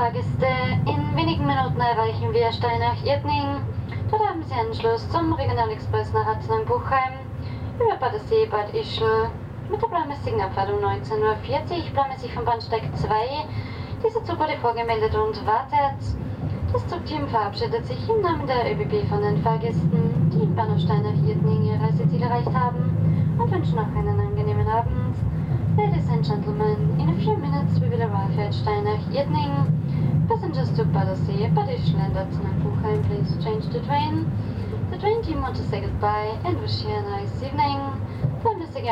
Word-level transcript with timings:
Fahrgäste, 0.00 0.46
in 0.86 1.14
wenigen 1.14 1.46
Minuten 1.46 1.78
erreichen 1.78 2.32
wir 2.32 2.50
Steinach-Irtning. 2.50 3.60
Dort 4.10 4.30
haben 4.30 4.42
Sie 4.42 4.54
Anschluss 4.54 5.06
zum 5.10 5.34
Regionalexpress 5.34 6.14
nach 6.14 6.26
Ratzenang-Buchheim 6.26 7.20
über 7.78 7.96
Badesee, 7.96 8.46
Bad 8.46 8.72
Ischl. 8.72 9.28
Mit 9.70 9.82
der 9.82 9.88
planmäßigen 9.88 10.40
Abfahrt 10.40 10.72
um 10.72 10.78
19.40 10.78 11.20
Uhr 11.20 11.90
planmäßig 11.92 12.32
vom 12.32 12.46
Bahnsteig 12.46 12.80
2. 12.96 13.10
Dieser 14.02 14.24
Zug 14.24 14.38
wurde 14.38 14.56
vorgemeldet 14.62 15.14
und 15.14 15.46
wartet. 15.46 16.00
Das 16.72 16.86
Zugteam 16.88 17.28
verabschiedet 17.28 17.84
sich 17.84 18.08
im 18.08 18.22
Namen 18.22 18.46
der 18.46 18.72
ÖBB 18.72 19.06
von 19.06 19.20
den 19.20 19.42
Fahrgästen, 19.42 20.30
die 20.32 20.44
im 20.44 20.54
Bahnhof 20.54 20.80
Steinach-Irtning 20.80 21.64
ihr 21.64 21.78
Reiseziel 21.78 22.22
erreicht 22.22 22.54
haben 22.54 23.36
und 23.38 23.50
wünschen 23.52 23.76
noch 23.76 23.94
einen 23.94 24.18
angenehmen 24.18 24.66
Abend. 24.66 25.14
Ladies 25.76 26.08
and 26.08 26.24
gentlemen, 26.24 26.98
in 26.98 27.10
a 27.10 27.20
few 27.22 27.36
minutes 27.36 27.78
we 27.78 27.90
will 27.90 28.00
arrive 28.00 28.38
at 28.38 28.54
Steinach-Irtning. 28.54 29.50
Passengers 29.50 29.69
Badesee, 30.92 31.46
Badischl 31.54 32.00
and 32.00 32.14
Buchheim, 32.62 33.06
please 33.06 33.44
change 33.44 33.64
the 33.72 33.78
train. 33.86 34.26
The 34.90 34.98
train 34.98 35.22
team 35.22 35.40
want 35.40 35.54
to 35.56 35.62
say 35.68 35.80
goodbye 35.80 36.36
and 36.44 36.60
wish 36.60 36.82
you 36.82 36.90
a 36.90 37.02
nice 37.02 37.42
evening. 37.44 37.78
Planmäßige 38.42 38.90